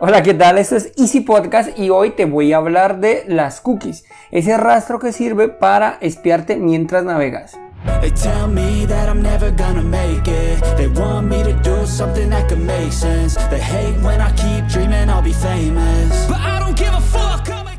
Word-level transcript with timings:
Hola, 0.00 0.22
¿qué 0.22 0.32
tal? 0.32 0.58
Esto 0.58 0.76
es 0.76 0.92
Easy 0.96 1.22
Podcast 1.22 1.76
y 1.76 1.90
hoy 1.90 2.10
te 2.10 2.24
voy 2.24 2.52
a 2.52 2.58
hablar 2.58 3.00
de 3.00 3.24
las 3.26 3.60
cookies, 3.60 4.04
ese 4.30 4.56
rastro 4.56 5.00
que 5.00 5.10
sirve 5.10 5.48
para 5.48 5.98
espiarte 6.00 6.54
mientras 6.54 7.02
navegas. 7.02 7.58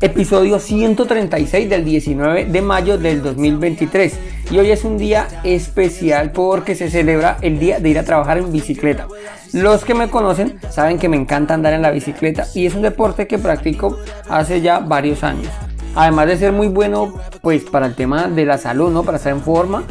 Episodio 0.00 0.58
136 0.58 1.68
del 1.68 1.84
19 1.84 2.46
de 2.46 2.62
mayo 2.62 2.98
del 2.98 3.22
2023 3.22 4.18
y 4.50 4.58
hoy 4.58 4.70
es 4.70 4.84
un 4.84 4.98
día 4.98 5.28
especial 5.44 6.32
porque 6.32 6.74
se 6.74 6.90
celebra 6.90 7.38
el 7.42 7.58
día 7.58 7.80
de 7.80 7.88
ir 7.88 7.98
a 7.98 8.04
trabajar 8.04 8.38
en 8.38 8.50
bicicleta. 8.52 9.06
Los 9.52 9.84
que 9.84 9.94
me 9.94 10.08
conocen 10.08 10.58
saben 10.70 10.98
que 10.98 11.08
me 11.08 11.16
encanta 11.16 11.54
andar 11.54 11.72
en 11.74 11.82
la 11.82 11.90
bicicleta 11.90 12.46
y 12.54 12.66
es 12.66 12.74
un 12.74 12.82
deporte 12.82 13.26
que 13.26 13.38
practico 13.38 13.98
hace 14.28 14.60
ya 14.60 14.78
varios 14.78 15.22
años. 15.22 15.52
Además 15.94 16.26
de 16.28 16.36
ser 16.38 16.52
muy 16.52 16.68
bueno 16.68 17.14
pues 17.42 17.64
para 17.64 17.86
el 17.86 17.94
tema 17.94 18.28
de 18.28 18.46
la 18.46 18.58
salud, 18.58 18.90
¿no? 18.90 19.02
Para 19.02 19.18
estar 19.18 19.32
en 19.32 19.42
forma, 19.42 19.84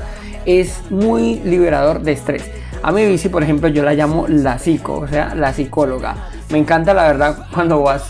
es 0.46 0.80
muy 0.90 1.36
liberador 1.40 2.02
de 2.02 2.14
estrés. 2.14 2.44
A 2.84 2.92
mi 2.92 3.06
bici, 3.06 3.30
por 3.30 3.44
ejemplo, 3.44 3.70
yo 3.70 3.84
la 3.84 3.94
llamo 3.94 4.26
la 4.28 4.58
psico, 4.58 4.98
o 4.98 5.08
sea, 5.08 5.36
la 5.36 5.54
psicóloga. 5.54 6.16
Me 6.52 6.58
encanta 6.58 6.94
la 6.94 7.04
verdad 7.04 7.48
cuando 7.54 7.82
vas, 7.82 8.04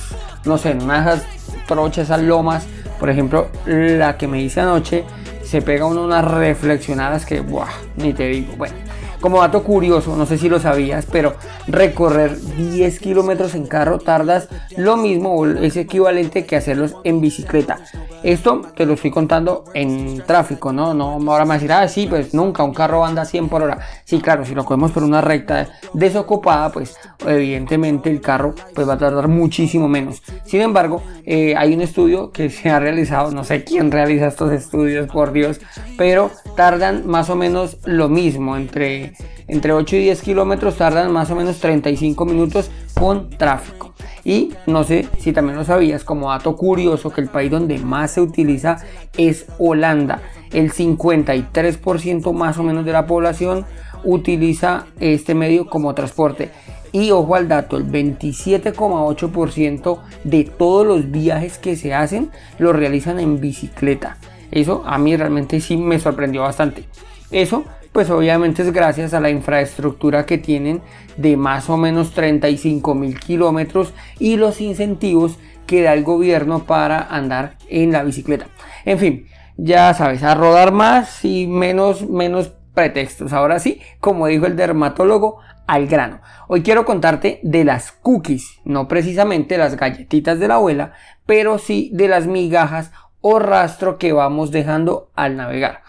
no 0.45 0.57
sé, 0.57 0.71
en 0.71 0.81
una 0.81 0.95
de 0.95 1.11
esas 1.11 1.25
trochas, 1.67 2.05
esas 2.05 2.21
lomas, 2.21 2.65
por 2.99 3.09
ejemplo, 3.09 3.49
la 3.65 4.17
que 4.17 4.27
me 4.27 4.41
hice 4.41 4.61
anoche, 4.61 5.05
se 5.43 5.61
pega 5.61 5.85
uno 5.85 6.03
unas 6.03 6.25
reflexionadas 6.25 7.25
que, 7.25 7.41
¡buah! 7.41 7.67
Ni 7.97 8.13
te 8.13 8.27
digo. 8.29 8.53
Bueno, 8.57 8.73
como 9.19 9.41
dato 9.41 9.63
curioso, 9.63 10.15
no 10.15 10.25
sé 10.25 10.39
si 10.39 10.49
lo 10.49 10.59
sabías, 10.59 11.05
pero 11.05 11.35
recorrer 11.67 12.35
10 12.39 12.99
kilómetros 12.99 13.53
en 13.53 13.67
carro 13.67 13.99
tardas 13.99 14.47
lo 14.75 14.97
mismo 14.97 15.45
es 15.45 15.77
equivalente 15.77 16.47
que 16.47 16.55
hacerlos 16.55 16.95
en 17.03 17.21
bicicleta. 17.21 17.79
Esto 18.23 18.61
te 18.75 18.85
lo 18.85 18.93
estoy 18.93 19.11
contando 19.11 19.63
en 19.73 20.21
tráfico, 20.25 20.71
¿no? 20.71 20.93
No 20.93 21.19
ahora 21.31 21.45
me 21.45 21.55
decir, 21.55 21.71
ah, 21.71 21.87
sí, 21.87 22.07
pues 22.07 22.33
nunca 22.33 22.63
un 22.63 22.73
carro 22.73 23.03
anda 23.03 23.25
100 23.25 23.49
por 23.49 23.63
hora. 23.63 23.79
Sí, 24.05 24.21
claro, 24.21 24.45
si 24.45 24.53
lo 24.53 24.63
cogemos 24.63 24.91
por 24.91 25.03
una 25.03 25.21
recta 25.21 25.67
desocupada, 25.93 26.71
pues 26.71 26.95
evidentemente 27.25 28.09
el 28.09 28.21
carro 28.21 28.53
pues 28.75 28.87
va 28.87 28.93
a 28.93 28.97
tardar 28.97 29.27
muchísimo 29.27 29.87
menos. 29.87 30.21
Sin 30.45 30.61
embargo, 30.61 31.01
eh, 31.25 31.55
hay 31.57 31.73
un 31.73 31.81
estudio 31.81 32.31
que 32.31 32.49
se 32.49 32.69
ha 32.69 32.79
realizado, 32.79 33.31
no 33.31 33.43
sé 33.43 33.63
quién 33.63 33.91
realiza 33.91 34.27
estos 34.27 34.51
estudios, 34.51 35.07
por 35.11 35.31
Dios, 35.31 35.59
pero 35.97 36.31
tardan 36.55 37.07
más 37.07 37.29
o 37.29 37.35
menos 37.35 37.77
lo 37.85 38.09
mismo 38.09 38.55
entre 38.55 39.13
entre, 39.51 39.73
8 39.73 39.95
y 39.97 39.99
10 40.03 40.21
kilómetros 40.21 40.77
tardan 40.77 41.11
más 41.11 41.29
o 41.29 41.35
menos 41.35 41.59
35 41.59 42.25
minutos 42.25 42.71
con 42.93 43.29
tráfico. 43.31 43.90
Y 44.23 44.53
no 44.67 44.83
sé 44.83 45.07
si 45.19 45.33
también 45.33 45.57
lo 45.57 45.65
sabías, 45.65 46.03
como 46.03 46.29
dato 46.29 46.55
curioso, 46.55 47.11
que 47.11 47.21
el 47.21 47.29
país 47.29 47.49
donde 47.49 47.79
más 47.79 48.11
se 48.11 48.21
utiliza 48.21 48.77
es 49.17 49.47
Holanda. 49.57 50.21
El 50.51 50.71
53% 50.71 52.31
más 52.33 52.57
o 52.57 52.63
menos 52.63 52.85
de 52.85 52.91
la 52.91 53.07
población 53.07 53.65
utiliza 54.03 54.85
este 54.99 55.33
medio 55.33 55.67
como 55.67 55.95
transporte. 55.95 56.51
Y 56.91 57.11
ojo 57.11 57.35
al 57.35 57.47
dato, 57.47 57.77
el 57.77 57.85
27,8% 57.85 59.99
de 60.25 60.43
todos 60.43 60.85
los 60.85 61.09
viajes 61.09 61.57
que 61.57 61.77
se 61.77 61.93
hacen 61.93 62.29
lo 62.59 62.73
realizan 62.73 63.17
en 63.19 63.39
bicicleta. 63.39 64.17
Eso 64.51 64.83
a 64.85 64.97
mí 64.97 65.15
realmente 65.15 65.61
sí 65.61 65.77
me 65.77 65.99
sorprendió 65.99 66.41
bastante. 66.41 66.83
Eso 67.31 67.63
pues 67.91 68.09
obviamente 68.09 68.61
es 68.61 68.71
gracias 68.71 69.13
a 69.13 69.19
la 69.19 69.29
infraestructura 69.29 70.25
que 70.25 70.37
tienen 70.37 70.81
de 71.17 71.37
más 71.37 71.69
o 71.69 71.77
menos 71.77 72.11
35 72.13 72.95
mil 72.95 73.19
kilómetros 73.19 73.93
y 74.19 74.37
los 74.37 74.61
incentivos 74.61 75.37
que 75.67 75.81
da 75.81 75.93
el 75.93 76.03
gobierno 76.03 76.65
para 76.65 77.01
andar 77.01 77.57
en 77.69 77.91
la 77.91 78.03
bicicleta. 78.03 78.47
En 78.85 78.99
fin, 78.99 79.27
ya 79.57 79.93
sabes, 79.93 80.23
a 80.23 80.35
rodar 80.35 80.71
más 80.71 81.23
y 81.23 81.47
menos, 81.47 82.09
menos 82.09 82.53
pretextos. 82.73 83.33
Ahora 83.33 83.59
sí, 83.59 83.81
como 83.99 84.27
dijo 84.27 84.45
el 84.45 84.55
dermatólogo, 84.55 85.39
al 85.67 85.87
grano. 85.87 86.21
Hoy 86.47 86.63
quiero 86.63 86.83
contarte 86.83 87.39
de 87.43 87.63
las 87.63 87.91
cookies, 87.91 88.59
no 88.65 88.87
precisamente 88.87 89.57
las 89.57 89.77
galletitas 89.77 90.39
de 90.39 90.49
la 90.49 90.55
abuela, 90.55 90.93
pero 91.25 91.57
sí 91.59 91.89
de 91.93 92.09
las 92.09 92.27
migajas 92.27 92.91
o 93.21 93.39
rastro 93.39 93.97
que 93.97 94.11
vamos 94.11 94.51
dejando 94.51 95.11
al 95.15 95.37
navegar. 95.37 95.83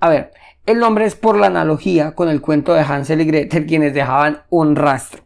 A 0.00 0.10
ver, 0.10 0.32
el 0.66 0.78
nombre 0.78 1.04
es 1.04 1.14
por 1.14 1.36
la 1.36 1.46
analogía 1.46 2.14
con 2.14 2.28
el 2.28 2.40
cuento 2.40 2.72
de 2.74 2.80
Hansel 2.80 3.20
y 3.20 3.26
Gretel 3.26 3.66
quienes 3.66 3.94
dejaban 3.94 4.42
un 4.48 4.76
rastro. 4.76 5.22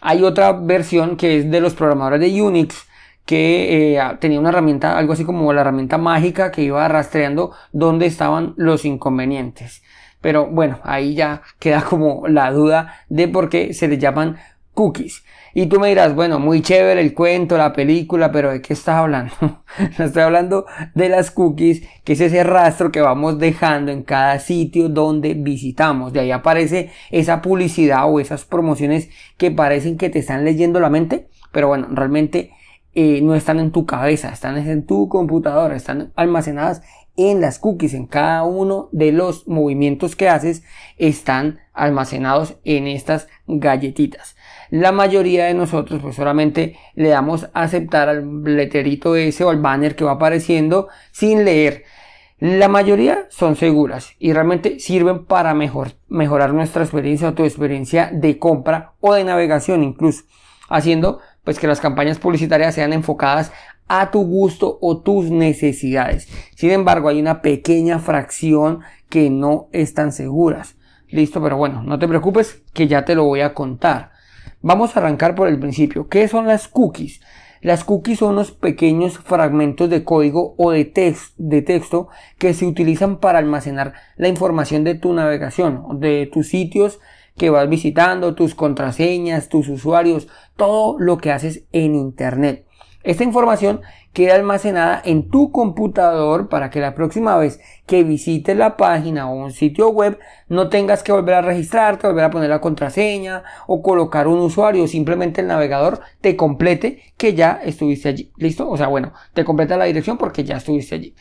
Hay 0.00 0.22
otra 0.22 0.52
versión 0.52 1.16
que 1.16 1.38
es 1.38 1.50
de 1.50 1.60
los 1.60 1.74
programadores 1.74 2.20
de 2.20 2.40
Unix 2.40 2.86
que 3.26 3.96
eh, 3.96 4.02
tenía 4.20 4.40
una 4.40 4.48
herramienta, 4.48 4.96
algo 4.96 5.12
así 5.12 5.24
como 5.24 5.52
la 5.52 5.60
herramienta 5.60 5.98
mágica 5.98 6.50
que 6.50 6.62
iba 6.62 6.88
rastreando 6.88 7.52
dónde 7.72 8.06
estaban 8.06 8.54
los 8.56 8.86
inconvenientes. 8.86 9.82
Pero 10.22 10.46
bueno, 10.46 10.80
ahí 10.82 11.14
ya 11.14 11.42
queda 11.58 11.82
como 11.82 12.26
la 12.26 12.50
duda 12.50 12.94
de 13.10 13.28
por 13.28 13.50
qué 13.50 13.74
se 13.74 13.88
les 13.88 13.98
llaman 13.98 14.38
cookies. 14.78 15.24
Y 15.54 15.66
tú 15.66 15.80
me 15.80 15.88
dirás, 15.88 16.14
bueno, 16.14 16.38
muy 16.38 16.62
chévere 16.62 17.00
el 17.00 17.12
cuento, 17.12 17.58
la 17.58 17.72
película, 17.72 18.30
pero 18.30 18.52
¿de 18.52 18.62
qué 18.62 18.74
estás 18.74 18.94
hablando? 18.94 19.34
Estoy 19.98 20.22
hablando 20.22 20.66
de 20.94 21.08
las 21.08 21.32
cookies, 21.32 21.82
que 22.04 22.12
es 22.12 22.20
ese 22.20 22.44
rastro 22.44 22.92
que 22.92 23.00
vamos 23.00 23.40
dejando 23.40 23.90
en 23.90 24.04
cada 24.04 24.38
sitio 24.38 24.88
donde 24.88 25.34
visitamos. 25.34 26.12
De 26.12 26.20
ahí 26.20 26.30
aparece 26.30 26.92
esa 27.10 27.42
publicidad 27.42 28.08
o 28.08 28.20
esas 28.20 28.44
promociones 28.44 29.10
que 29.36 29.50
parecen 29.50 29.98
que 29.98 30.10
te 30.10 30.20
están 30.20 30.44
leyendo 30.44 30.78
la 30.78 30.90
mente, 30.90 31.26
pero 31.50 31.66
bueno, 31.66 31.88
realmente 31.90 32.52
eh, 32.94 33.20
no 33.22 33.34
están 33.34 33.60
en 33.60 33.70
tu 33.70 33.86
cabeza, 33.86 34.30
están 34.30 34.56
en 34.56 34.86
tu 34.86 35.08
computadora, 35.08 35.76
están 35.76 36.12
almacenadas 36.16 36.82
en 37.16 37.40
las 37.40 37.58
cookies, 37.58 37.94
en 37.94 38.06
cada 38.06 38.44
uno 38.44 38.88
de 38.92 39.12
los 39.12 39.48
movimientos 39.48 40.14
que 40.14 40.28
haces, 40.28 40.62
están 40.96 41.58
almacenados 41.72 42.56
en 42.64 42.86
estas 42.86 43.28
galletitas 43.46 44.36
la 44.70 44.92
mayoría 44.92 45.46
de 45.46 45.54
nosotros 45.54 46.00
pues 46.02 46.16
solamente 46.16 46.76
le 46.94 47.08
damos 47.08 47.44
a 47.54 47.62
aceptar 47.62 48.08
al 48.08 48.44
letterito 48.44 49.16
ese 49.16 49.44
o 49.44 49.50
al 49.50 49.60
banner 49.60 49.96
que 49.96 50.04
va 50.04 50.12
apareciendo 50.12 50.88
sin 51.10 51.44
leer. 51.44 51.84
La 52.38 52.68
mayoría 52.68 53.26
son 53.30 53.56
seguras 53.56 54.12
y 54.18 54.32
realmente 54.32 54.78
sirven 54.78 55.24
para 55.24 55.54
mejor, 55.54 55.92
mejorar 56.08 56.54
nuestra 56.54 56.82
experiencia 56.82 57.30
o 57.30 57.34
tu 57.34 57.44
experiencia 57.44 58.10
de 58.12 58.38
compra 58.38 58.92
o 59.00 59.14
de 59.14 59.24
navegación 59.24 59.82
incluso, 59.82 60.24
haciendo 60.68 61.18
pues 61.48 61.58
que 61.58 61.66
las 61.66 61.80
campañas 61.80 62.18
publicitarias 62.18 62.74
sean 62.74 62.92
enfocadas 62.92 63.52
a 63.86 64.10
tu 64.10 64.22
gusto 64.22 64.76
o 64.82 64.98
tus 64.98 65.30
necesidades. 65.30 66.28
Sin 66.54 66.70
embargo, 66.70 67.08
hay 67.08 67.18
una 67.18 67.40
pequeña 67.40 68.00
fracción 68.00 68.80
que 69.08 69.30
no 69.30 69.70
están 69.72 70.12
seguras. 70.12 70.76
Listo, 71.08 71.42
pero 71.42 71.56
bueno, 71.56 71.82
no 71.82 71.98
te 71.98 72.06
preocupes 72.06 72.60
que 72.74 72.86
ya 72.86 73.06
te 73.06 73.14
lo 73.14 73.24
voy 73.24 73.40
a 73.40 73.54
contar. 73.54 74.12
Vamos 74.60 74.94
a 74.94 75.00
arrancar 75.00 75.34
por 75.34 75.48
el 75.48 75.58
principio. 75.58 76.06
¿Qué 76.08 76.28
son 76.28 76.46
las 76.46 76.68
cookies? 76.68 77.22
Las 77.62 77.82
cookies 77.82 78.18
son 78.18 78.34
unos 78.34 78.50
pequeños 78.50 79.16
fragmentos 79.16 79.88
de 79.88 80.04
código 80.04 80.54
o 80.58 80.72
de, 80.72 80.92
de, 81.38 81.62
texto 81.62 82.08
que 82.36 82.52
se 82.52 82.66
utilizan 82.66 83.20
para 83.20 83.38
almacenar 83.38 83.94
la 84.18 84.28
información 84.28 84.84
de 84.84 84.96
tu 84.96 85.14
navegación, 85.14 85.98
de 85.98 86.28
tus 86.30 86.48
sitios 86.48 87.00
que 87.38 87.48
vas 87.48 87.68
visitando, 87.68 88.34
tus 88.34 88.54
contraseñas, 88.54 89.48
tus 89.48 89.68
usuarios, 89.68 90.28
todo 90.56 90.98
lo 90.98 91.16
que 91.16 91.32
haces 91.32 91.64
en 91.72 91.94
Internet. 91.94 92.66
Esta 93.04 93.24
información 93.24 93.80
queda 94.12 94.34
almacenada 94.34 95.00
en 95.04 95.30
tu 95.30 95.52
computador 95.52 96.48
para 96.48 96.68
que 96.70 96.80
la 96.80 96.94
próxima 96.94 97.36
vez 97.36 97.60
que 97.86 98.02
visites 98.02 98.56
la 98.56 98.76
página 98.76 99.30
o 99.30 99.34
un 99.34 99.52
sitio 99.52 99.90
web 99.90 100.18
no 100.48 100.68
tengas 100.68 101.02
que 101.02 101.12
volver 101.12 101.36
a 101.36 101.40
registrarte, 101.42 102.08
volver 102.08 102.24
a 102.24 102.30
poner 102.30 102.50
la 102.50 102.60
contraseña 102.60 103.44
o 103.66 103.80
colocar 103.80 104.26
un 104.26 104.40
usuario, 104.40 104.88
simplemente 104.88 105.40
el 105.40 105.46
navegador 105.46 106.00
te 106.20 106.36
complete 106.36 107.00
que 107.16 107.34
ya 107.34 107.60
estuviste 107.64 108.08
allí. 108.08 108.32
¿Listo? 108.36 108.68
O 108.68 108.76
sea, 108.76 108.88
bueno, 108.88 109.12
te 109.32 109.44
completa 109.44 109.76
la 109.76 109.84
dirección 109.84 110.18
porque 110.18 110.44
ya 110.44 110.56
estuviste 110.56 110.96
allí. 110.96 111.14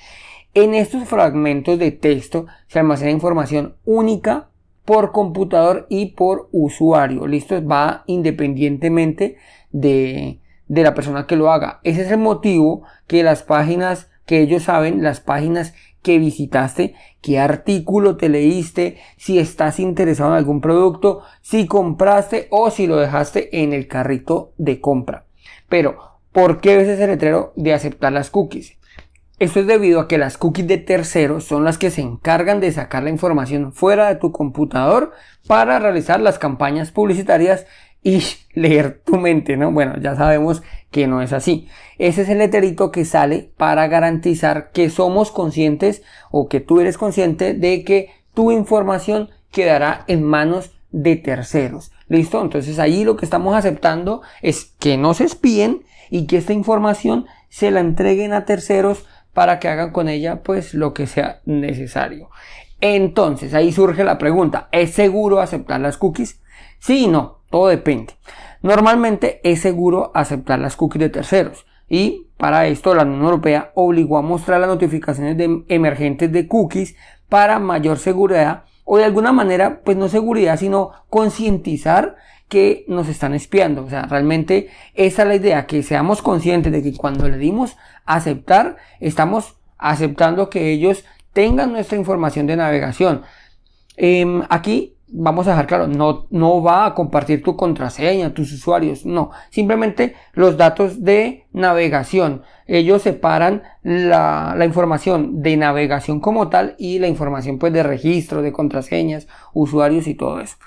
En 0.53 0.73
estos 0.73 1.07
fragmentos 1.07 1.77
de 1.77 1.91
texto 1.91 2.47
se 2.67 2.79
almacena 2.79 3.11
información 3.11 3.75
única 3.85 4.49
por 4.87 5.11
computador 5.11 5.85
y 5.89 6.07
por 6.13 6.49
usuario. 6.51 7.27
¿Listo? 7.27 7.63
Va 7.63 8.05
independientemente 8.07 9.37
de 9.71 10.39
de 10.67 10.83
la 10.83 10.93
persona 10.93 11.27
que 11.27 11.35
lo 11.35 11.51
haga. 11.51 11.79
Ese 11.83 12.01
es 12.01 12.11
el 12.11 12.17
motivo 12.17 12.83
que 13.07 13.23
las 13.23 13.43
páginas 13.43 14.09
que 14.25 14.41
ellos 14.41 14.63
saben 14.63 15.03
las 15.03 15.21
páginas 15.21 15.73
que 16.01 16.19
visitaste, 16.19 16.95
qué 17.21 17.39
artículo 17.39 18.17
te 18.17 18.27
leíste, 18.27 18.97
si 19.15 19.39
estás 19.39 19.79
interesado 19.79 20.31
en 20.31 20.37
algún 20.37 20.59
producto, 20.59 21.21
si 21.41 21.65
compraste 21.65 22.47
o 22.49 22.69
si 22.69 22.87
lo 22.87 22.97
dejaste 22.97 23.63
en 23.63 23.71
el 23.71 23.87
carrito 23.87 24.51
de 24.57 24.81
compra. 24.81 25.25
Pero, 25.69 26.19
¿por 26.33 26.59
qué 26.59 26.75
ves 26.75 26.89
ese 26.89 27.07
letrero 27.07 27.53
de 27.55 27.73
aceptar 27.73 28.11
las 28.11 28.29
cookies? 28.29 28.76
Esto 29.39 29.59
es 29.59 29.67
debido 29.67 29.99
a 29.99 30.07
que 30.07 30.17
las 30.17 30.35
cookies 30.35 30.65
de 30.65 30.79
terceros 30.79 31.43
son 31.43 31.63
las 31.63 31.77
que 31.77 31.91
se 31.91 32.01
encargan 32.01 32.59
de 32.59 32.71
sacar 32.71 33.03
la 33.03 33.11
información 33.11 33.71
fuera 33.71 34.07
de 34.07 34.15
tu 34.15 34.31
computador 34.31 35.11
para 35.45 35.77
realizar 35.77 36.19
las 36.19 36.39
campañas 36.39 36.89
publicitarias 36.89 37.67
y 38.01 38.23
leer 38.53 38.99
tu 39.05 39.17
mente, 39.17 39.55
¿no? 39.55 39.71
Bueno, 39.71 39.93
ya 40.01 40.15
sabemos 40.15 40.63
que 40.89 41.05
no 41.05 41.21
es 41.21 41.33
así. 41.33 41.67
Ese 41.99 42.23
es 42.23 42.29
el 42.29 42.39
letrerito 42.39 42.91
que 42.91 43.05
sale 43.05 43.51
para 43.57 43.87
garantizar 43.87 44.71
que 44.71 44.89
somos 44.89 45.31
conscientes 45.31 46.01
o 46.31 46.49
que 46.49 46.59
tú 46.59 46.79
eres 46.79 46.97
consciente 46.97 47.53
de 47.53 47.83
que 47.83 48.09
tu 48.33 48.51
información 48.51 49.29
quedará 49.51 50.03
en 50.07 50.23
manos 50.23 50.71
de 50.91 51.15
terceros. 51.15 51.91
¿Listo? 52.07 52.41
Entonces 52.41 52.79
ahí 52.79 53.03
lo 53.03 53.17
que 53.17 53.25
estamos 53.25 53.55
aceptando 53.55 54.23
es 54.41 54.73
que 54.79 54.97
no 54.97 55.13
se 55.13 55.25
espíen 55.25 55.83
y 56.09 56.25
que 56.25 56.37
esta 56.37 56.53
información 56.53 57.27
se 57.49 57.69
la 57.69 57.81
entreguen 57.81 58.33
a 58.33 58.45
terceros 58.45 59.05
para 59.37 59.59
que 59.59 59.67
hagan 59.67 59.91
con 59.91 60.09
ella 60.09 60.41
pues 60.41 60.73
lo 60.73 60.95
que 60.95 61.05
sea 61.05 61.41
necesario. 61.45 62.31
Entonces 62.81 63.53
ahí 63.53 63.71
surge 63.71 64.03
la 64.03 64.17
pregunta, 64.17 64.67
¿es 64.71 64.95
seguro 64.95 65.41
aceptar 65.41 65.79
las 65.79 65.97
cookies? 65.97 66.41
Sí 66.79 67.03
y 67.03 67.07
no, 67.07 67.41
todo 67.51 67.67
depende. 67.67 68.15
Normalmente 68.63 69.39
es 69.43 69.61
seguro 69.61 70.11
aceptar 70.15 70.57
las 70.57 70.75
cookies 70.75 71.01
de 71.01 71.09
terceros 71.09 71.67
y 71.87 72.29
para 72.37 72.65
esto 72.65 72.95
la 72.95 73.03
Unión 73.03 73.25
Europea 73.25 73.71
obligó 73.75 74.17
a 74.17 74.23
mostrar 74.23 74.59
las 74.59 74.69
notificaciones 74.69 75.37
de 75.37 75.63
emergentes 75.67 76.31
de 76.31 76.47
cookies 76.47 76.95
para 77.29 77.59
mayor 77.59 77.99
seguridad 77.99 78.63
o 78.85 78.97
de 78.97 79.03
alguna 79.03 79.33
manera, 79.33 79.81
pues 79.85 79.97
no 79.97 80.09
seguridad, 80.09 80.57
sino 80.57 80.93
concientizar 81.11 82.15
que 82.47 82.85
nos 82.87 83.07
están 83.07 83.33
espiando. 83.33 83.83
O 83.85 83.89
sea, 83.89 84.03
realmente 84.03 84.69
esa 84.93 85.23
es 85.23 85.27
la 85.27 85.35
idea, 85.35 85.67
que 85.67 85.83
seamos 85.83 86.21
conscientes 86.21 86.71
de 86.71 86.83
que 86.83 86.95
cuando 86.95 87.27
le 87.27 87.37
dimos 87.37 87.77
aceptar, 88.05 88.77
estamos 88.99 89.55
aceptando 89.77 90.49
que 90.49 90.71
ellos 90.71 91.03
tengan 91.33 91.71
nuestra 91.71 91.97
información 91.97 92.47
de 92.47 92.55
navegación. 92.55 93.23
Em, 93.95 94.43
aquí 94.49 94.97
vamos 95.09 95.47
a 95.47 95.51
dejar 95.51 95.67
claro, 95.67 95.87
no, 95.87 96.27
no 96.29 96.61
va 96.61 96.85
a 96.85 96.93
compartir 96.93 97.41
tu 97.41 97.55
contraseña, 97.55 98.33
tus 98.33 98.51
usuarios, 98.51 99.05
no, 99.05 99.31
simplemente 99.49 100.15
los 100.33 100.57
datos 100.57 101.03
de 101.03 101.45
navegación. 101.53 102.43
Ellos 102.65 103.03
separan 103.03 103.63
la, 103.83 104.57
información 104.65 105.41
de 105.41 105.55
navegación 105.55 106.19
como 106.19 106.49
tal 106.49 106.75
y 106.77 106.99
la 106.99 107.07
información 107.07 107.57
pues 107.57 107.71
de 107.71 107.83
registro, 107.83 108.41
de 108.41 108.51
contraseñas, 108.51 109.27
usuarios 109.53 110.07
y 110.07 110.15
todo 110.15 110.41
eso. 110.41 110.57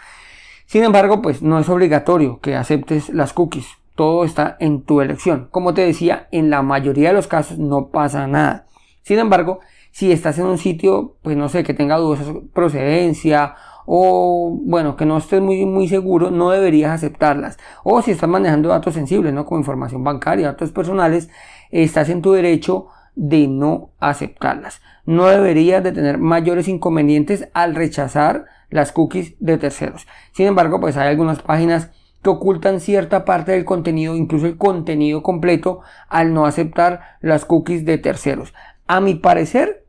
Sin 0.71 0.85
embargo, 0.85 1.21
pues 1.21 1.43
no 1.43 1.59
es 1.59 1.69
obligatorio 1.69 2.39
que 2.39 2.55
aceptes 2.55 3.09
las 3.09 3.33
cookies. 3.33 3.67
Todo 3.97 4.25
está 4.25 4.57
en 4.61 4.83
tu 4.83 5.01
elección. 5.01 5.49
Como 5.51 5.75
te 5.75 5.85
decía, 5.85 6.29
en 6.31 6.49
la 6.49 6.63
mayoría 6.63 7.09
de 7.09 7.15
los 7.17 7.27
casos 7.27 7.59
no 7.59 7.89
pasa 7.89 8.29
nada. 8.29 8.67
Sin 9.03 9.19
embargo, 9.19 9.59
si 9.91 10.13
estás 10.13 10.39
en 10.39 10.47
un 10.47 10.59
sitio, 10.59 11.17
pues 11.23 11.37
no 11.37 11.49
sé, 11.49 11.65
que 11.65 11.75
tenga 11.75 11.97
dudas 11.97 12.25
de 12.25 12.43
procedencia 12.55 13.57
o 13.85 14.57
bueno, 14.63 14.95
que 14.95 15.07
no 15.07 15.19
estés 15.19 15.43
muy, 15.43 15.67
muy 15.67 15.89
seguro, 15.89 16.31
no 16.31 16.51
deberías 16.51 16.93
aceptarlas. 16.93 17.59
O 17.83 18.01
si 18.01 18.13
estás 18.13 18.31
manejando 18.31 18.69
datos 18.69 18.95
sensibles, 18.95 19.33
¿no? 19.35 19.47
Como 19.47 19.59
información 19.59 20.05
bancaria, 20.05 20.47
datos 20.47 20.71
personales, 20.71 21.31
estás 21.73 22.11
en 22.11 22.23
tu 22.23 22.31
derecho 22.31 22.87
de 23.15 23.49
no 23.49 23.91
aceptarlas. 23.99 24.81
No 25.05 25.27
deberías 25.27 25.83
de 25.83 25.93
tener 25.93 26.19
mayores 26.19 26.69
inconvenientes 26.69 27.49
al 27.55 27.75
rechazar 27.75 28.47
las 28.71 28.93
cookies 28.93 29.35
de 29.41 29.59
terceros. 29.59 30.07
Sin 30.33 30.47
embargo, 30.47 30.81
pues 30.81 30.97
hay 30.97 31.09
algunas 31.09 31.43
páginas 31.43 31.91
que 32.23 32.31
ocultan 32.31 32.81
cierta 32.81 33.25
parte 33.25 33.53
del 33.53 33.65
contenido, 33.65 34.15
incluso 34.15 34.47
el 34.47 34.57
contenido 34.57 35.23
completo, 35.23 35.81
al 36.09 36.35
no 36.35 36.47
aceptar 36.47 37.01
las 37.21 37.45
cookies 37.45 37.85
de 37.85 37.99
terceros. 37.99 38.55
A 38.87 39.01
mi 39.01 39.15
parecer, 39.15 39.87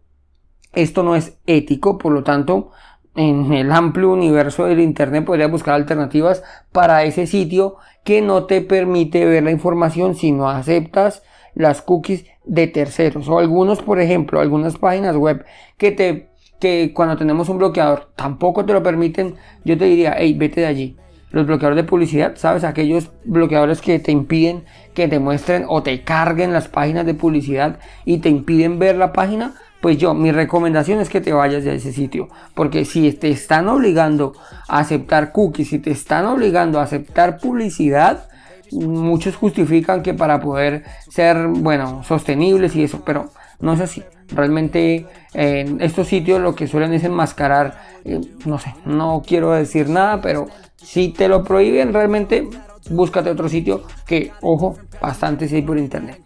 esto 0.73 1.03
no 1.03 1.15
es 1.15 1.39
ético, 1.45 1.97
por 1.97 2.13
lo 2.13 2.23
tanto, 2.23 2.71
en 3.15 3.51
el 3.51 3.71
amplio 3.71 4.11
universo 4.11 4.65
del 4.65 4.79
Internet 4.79 5.25
podrías 5.25 5.51
buscar 5.51 5.75
alternativas 5.75 6.43
para 6.71 7.03
ese 7.03 7.27
sitio 7.27 7.75
que 8.05 8.21
no 8.21 8.45
te 8.45 8.61
permite 8.61 9.25
ver 9.25 9.43
la 9.43 9.51
información 9.51 10.15
si 10.15 10.31
no 10.31 10.49
aceptas 10.49 11.23
las 11.55 11.81
cookies 11.81 12.25
de 12.45 12.67
terceros 12.67 13.27
o 13.29 13.39
algunos 13.39 13.81
por 13.81 13.99
ejemplo 13.99 14.39
algunas 14.39 14.77
páginas 14.77 15.15
web 15.15 15.45
que 15.77 15.91
te 15.91 16.29
que 16.59 16.91
cuando 16.93 17.17
tenemos 17.17 17.49
un 17.49 17.57
bloqueador 17.57 18.09
tampoco 18.15 18.65
te 18.65 18.73
lo 18.73 18.83
permiten 18.83 19.35
yo 19.63 19.77
te 19.77 19.85
diría 19.85 20.15
hey 20.17 20.35
vete 20.37 20.61
de 20.61 20.67
allí 20.67 20.97
los 21.31 21.45
bloqueadores 21.45 21.83
de 21.83 21.89
publicidad 21.89 22.35
sabes 22.35 22.63
aquellos 22.63 23.11
bloqueadores 23.25 23.81
que 23.81 23.99
te 23.99 24.11
impiden 24.11 24.65
que 24.93 25.07
te 25.07 25.19
muestren 25.19 25.65
o 25.67 25.83
te 25.83 26.03
carguen 26.03 26.53
las 26.53 26.67
páginas 26.67 27.05
de 27.05 27.13
publicidad 27.13 27.79
y 28.05 28.19
te 28.19 28.29
impiden 28.29 28.79
ver 28.79 28.95
la 28.95 29.13
página 29.13 29.53
pues 29.81 29.97
yo, 29.97 30.13
mi 30.13 30.31
recomendación 30.31 30.99
es 30.99 31.09
que 31.09 31.21
te 31.21 31.33
vayas 31.33 31.63
de 31.63 31.75
ese 31.75 31.91
sitio. 31.91 32.29
Porque 32.53 32.85
si 32.85 33.11
te 33.13 33.29
están 33.29 33.67
obligando 33.67 34.33
a 34.69 34.77
aceptar 34.77 35.31
cookies, 35.31 35.69
si 35.69 35.79
te 35.79 35.89
están 35.89 36.25
obligando 36.25 36.79
a 36.79 36.83
aceptar 36.83 37.39
publicidad, 37.39 38.29
muchos 38.71 39.35
justifican 39.35 40.03
que 40.03 40.13
para 40.13 40.39
poder 40.39 40.83
ser, 41.09 41.47
bueno, 41.47 42.03
sostenibles 42.03 42.75
y 42.75 42.83
eso, 42.83 43.03
pero 43.05 43.29
no 43.59 43.73
es 43.73 43.81
así. 43.81 44.03
Realmente 44.29 45.05
en 45.33 45.81
estos 45.81 46.07
sitios 46.07 46.41
lo 46.41 46.55
que 46.55 46.67
suelen 46.67 46.93
es 46.93 47.03
enmascarar, 47.03 47.81
eh, 48.05 48.21
no 48.45 48.59
sé, 48.59 48.73
no 48.85 49.21
quiero 49.25 49.51
decir 49.51 49.89
nada, 49.89 50.21
pero 50.21 50.47
si 50.77 51.09
te 51.09 51.27
lo 51.27 51.43
prohíben 51.43 51.93
realmente, 51.93 52.47
búscate 52.89 53.29
otro 53.29 53.49
sitio 53.49 53.83
que, 54.05 54.31
ojo, 54.41 54.77
bastante 55.01 55.47
si 55.47 55.55
hay 55.55 55.61
por 55.61 55.77
internet. 55.77 56.21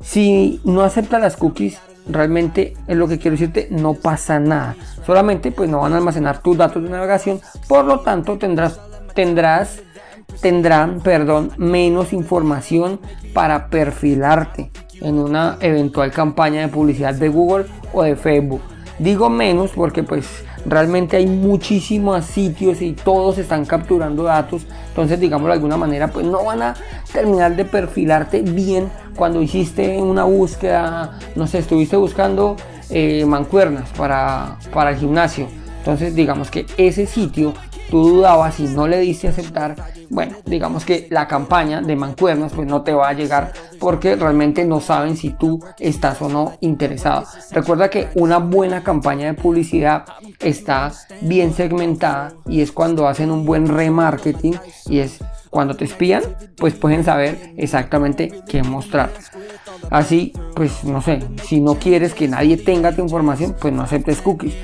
Si 0.00 0.60
no 0.64 0.82
acepta 0.82 1.18
las 1.18 1.36
cookies, 1.36 1.78
realmente 2.06 2.74
es 2.86 2.96
lo 2.96 3.08
que 3.08 3.18
quiero 3.18 3.36
decirte, 3.36 3.68
no 3.70 3.94
pasa 3.94 4.38
nada. 4.38 4.76
Solamente 5.06 5.52
pues 5.52 5.68
no 5.70 5.80
van 5.80 5.92
a 5.92 5.96
almacenar 5.96 6.42
tus 6.42 6.56
datos 6.56 6.82
de 6.82 6.90
navegación, 6.90 7.40
por 7.68 7.84
lo 7.84 8.00
tanto 8.00 8.38
tendrás, 8.38 8.80
tendrás, 9.14 9.80
tendrán, 10.40 11.00
perdón, 11.00 11.52
menos 11.56 12.12
información 12.12 13.00
para 13.32 13.68
perfilarte 13.68 14.70
en 15.00 15.18
una 15.18 15.56
eventual 15.60 16.10
campaña 16.10 16.62
de 16.62 16.68
publicidad 16.68 17.14
de 17.14 17.28
Google 17.28 17.66
o 17.92 18.02
de 18.02 18.16
Facebook. 18.16 18.62
Digo 18.98 19.28
menos 19.28 19.72
porque 19.74 20.02
pues 20.02 20.44
realmente 20.66 21.16
hay 21.16 21.26
muchísimos 21.26 22.24
sitios 22.24 22.80
y 22.80 22.92
todos 22.92 23.38
están 23.38 23.64
capturando 23.64 24.22
datos. 24.22 24.66
Entonces, 24.88 25.18
digamos 25.18 25.48
de 25.48 25.54
alguna 25.54 25.76
manera, 25.76 26.08
pues 26.08 26.26
no 26.26 26.44
van 26.44 26.62
a 26.62 26.74
terminar 27.12 27.56
de 27.56 27.64
perfilarte 27.64 28.42
bien 28.42 28.88
cuando 29.16 29.42
hiciste 29.42 30.00
una 30.00 30.24
búsqueda, 30.24 31.18
no 31.34 31.46
sé, 31.46 31.58
estuviste 31.58 31.96
buscando 31.96 32.56
eh, 32.90 33.24
mancuernas 33.26 33.90
para, 33.96 34.58
para 34.72 34.90
el 34.90 34.96
gimnasio. 34.96 35.48
Entonces, 35.78 36.14
digamos 36.14 36.50
que 36.50 36.66
ese 36.76 37.06
sitio 37.06 37.52
tú 37.94 38.08
dudabas 38.08 38.58
y 38.58 38.64
no 38.64 38.88
le 38.88 38.98
diste 38.98 39.28
aceptar, 39.28 39.76
bueno, 40.10 40.34
digamos 40.46 40.84
que 40.84 41.06
la 41.10 41.28
campaña 41.28 41.80
de 41.80 41.94
mancuernas 41.94 42.52
pues 42.52 42.66
no 42.66 42.82
te 42.82 42.92
va 42.92 43.08
a 43.08 43.12
llegar 43.12 43.52
porque 43.78 44.16
realmente 44.16 44.64
no 44.64 44.80
saben 44.80 45.16
si 45.16 45.30
tú 45.30 45.62
estás 45.78 46.20
o 46.20 46.28
no 46.28 46.54
interesado. 46.60 47.24
Recuerda 47.52 47.90
que 47.90 48.08
una 48.16 48.38
buena 48.38 48.82
campaña 48.82 49.26
de 49.26 49.34
publicidad 49.34 50.06
está 50.40 50.90
bien 51.20 51.54
segmentada 51.54 52.32
y 52.48 52.62
es 52.62 52.72
cuando 52.72 53.06
hacen 53.06 53.30
un 53.30 53.44
buen 53.44 53.68
remarketing 53.68 54.58
y 54.88 54.98
es 54.98 55.20
cuando 55.48 55.76
te 55.76 55.84
espían, 55.84 56.24
pues 56.56 56.74
pueden 56.74 57.04
saber 57.04 57.52
exactamente 57.56 58.42
qué 58.48 58.64
mostrar. 58.64 59.12
Así, 59.88 60.32
pues 60.56 60.82
no 60.82 61.00
sé, 61.00 61.20
si 61.44 61.60
no 61.60 61.76
quieres 61.76 62.12
que 62.12 62.26
nadie 62.26 62.56
tenga 62.56 62.90
tu 62.90 63.02
información, 63.02 63.54
pues 63.60 63.72
no 63.72 63.82
aceptes 63.82 64.20
cookies. 64.20 64.56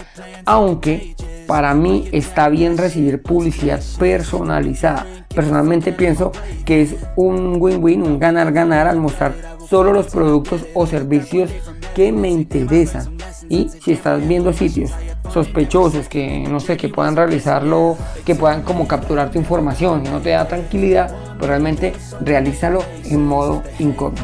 Aunque 0.47 1.15
para 1.51 1.75
mí 1.75 2.09
está 2.13 2.49
bien 2.49 2.79
recibir 2.79 3.23
publicidad 3.23 3.81
personalizada. 3.99 5.05
Personalmente 5.35 5.93
pienso 5.93 6.31
que 6.65 6.83
es 6.83 6.95
un 7.17 7.57
win-win, 7.61 8.05
un 8.05 8.21
ganar-ganar 8.21 8.87
al 8.87 9.01
mostrar 9.01 9.35
solo 9.69 9.93
los 9.93 10.07
productos 10.07 10.65
o 10.75 10.87
servicios 10.87 11.51
que 11.93 12.13
me 12.13 12.29
interesan. 12.29 13.17
Y 13.49 13.69
si 13.69 13.95
estás 13.95 14.25
viendo 14.29 14.53
sitios 14.53 14.93
sospechosos 15.33 16.07
que 16.07 16.45
no 16.49 16.61
sé, 16.61 16.77
que 16.77 16.89
puedan 16.89 17.17
realizarlo, 17.17 17.97
que 18.25 18.37
puedan 18.37 18.63
como 18.63 18.87
capturar 18.87 19.33
tu 19.33 19.39
información 19.41 20.07
y 20.07 20.09
no 20.09 20.21
te 20.21 20.31
da 20.31 20.47
tranquilidad, 20.47 21.13
pues 21.37 21.49
realmente 21.49 21.95
realízalo 22.21 22.85
en 23.07 23.27
modo 23.27 23.65
incógnito. 23.81 24.23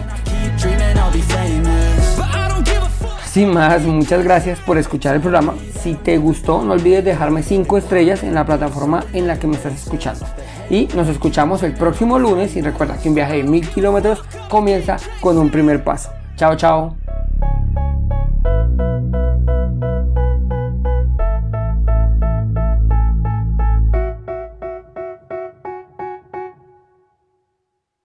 Sin 3.24 3.52
más, 3.52 3.82
muchas 3.82 4.22
gracias 4.22 4.60
por 4.60 4.78
escuchar 4.78 5.16
el 5.16 5.20
programa. 5.20 5.54
Si 5.86 5.94
te 5.94 6.18
gustó, 6.18 6.64
no 6.64 6.72
olvides 6.72 7.04
dejarme 7.04 7.44
5 7.44 7.78
estrellas 7.78 8.24
en 8.24 8.34
la 8.34 8.44
plataforma 8.44 9.04
en 9.12 9.28
la 9.28 9.38
que 9.38 9.46
me 9.46 9.54
estás 9.54 9.72
escuchando. 9.72 10.26
Y 10.68 10.88
nos 10.96 11.06
escuchamos 11.06 11.62
el 11.62 11.74
próximo 11.74 12.18
lunes 12.18 12.56
y 12.56 12.60
recuerda 12.60 12.98
que 13.00 13.08
un 13.08 13.14
viaje 13.14 13.36
de 13.36 13.44
mil 13.44 13.68
kilómetros 13.68 14.24
comienza 14.48 14.96
con 15.20 15.38
un 15.38 15.48
primer 15.48 15.84
paso. 15.84 16.10
Chao, 16.34 16.56
chao. 16.56 17.05